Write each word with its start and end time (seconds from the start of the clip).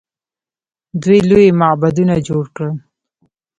دوی 1.03 1.19
لوی 1.29 1.47
معبدونه 1.59 2.15
جوړ 2.27 2.45
کړل. 2.55 2.75